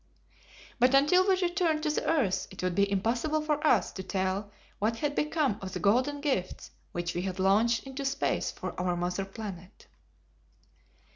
[0.79, 4.49] But until we returned to the earth it would be impossible for us to tell
[4.79, 8.95] what had become of the golden gifts which we had launched into space for our
[8.97, 9.85] mother planet.